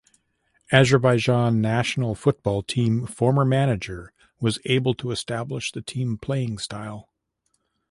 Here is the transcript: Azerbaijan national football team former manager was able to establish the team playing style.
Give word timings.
Azerbaijan 0.71 1.61
national 1.61 2.15
football 2.15 2.63
team 2.63 3.05
former 3.05 3.45
manager 3.45 4.11
was 4.39 4.57
able 4.65 4.95
to 4.95 5.11
establish 5.11 5.71
the 5.71 5.81
team 5.83 6.17
playing 6.17 6.57
style. 6.57 7.11